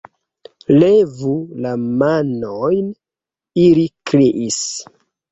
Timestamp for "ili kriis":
3.65-4.57